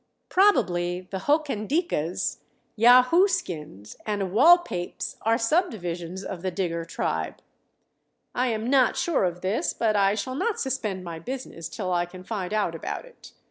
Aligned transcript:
Probably 0.29 1.01
the 1.01 1.19
Hokandikahs, 1.19 2.37
Yahooskins 2.75 3.97
and 4.03 4.21
the 4.21 4.25
Wahlpapes 4.25 5.17
are 5.21 5.37
subdivisions 5.37 6.23
of 6.23 6.41
the 6.41 6.49
Digger 6.49 6.85
tribe. 6.85 7.39
I 8.33 8.47
am 8.47 8.67
'not 8.67 8.97
sure 8.97 9.25
of 9.25 9.41
this, 9.41 9.73
but 9.73 9.95
I 9.95 10.15
shall 10.15 10.33
not 10.33 10.59
suspend 10.59 11.03
my 11.03 11.19
business 11.19 11.69
till 11.69 11.93
I 11.93 12.07
can 12.07 12.23
find 12.23 12.51
out 12.51 12.73
about 12.73 13.05
it. 13.05 13.33